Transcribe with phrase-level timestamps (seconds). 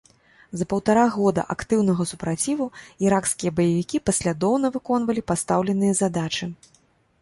[0.61, 2.67] За паўтара года актыўнага супраціву
[3.07, 6.55] іракскія баевікі паслядоўна выконвалі пастаўленыя задачы.